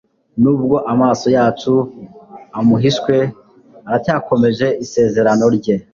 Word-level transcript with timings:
Nubwo 0.41 0.75
amaso 0.93 1.27
yacu 1.37 1.73
amuhishwe, 2.59 3.15
aracyakomeje 3.87 4.67
isezerano 4.83 5.45
rye 5.55 5.75